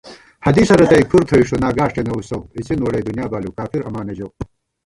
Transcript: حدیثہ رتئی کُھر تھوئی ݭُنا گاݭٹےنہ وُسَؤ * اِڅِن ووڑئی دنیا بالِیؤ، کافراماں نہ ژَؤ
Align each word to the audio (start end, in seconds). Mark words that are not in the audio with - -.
حدیثہ 0.45 0.75
رتئی 0.81 1.03
کُھر 1.09 1.21
تھوئی 1.27 1.43
ݭُنا 1.47 1.69
گاݭٹےنہ 1.77 2.11
وُسَؤ 2.15 2.41
* 2.47 2.55
اِڅِن 2.57 2.79
ووڑئی 2.81 3.03
دنیا 3.07 3.25
بالِیؤ، 3.31 3.55
کافراماں 3.57 4.05
نہ 4.07 4.13
ژَؤ 4.17 4.29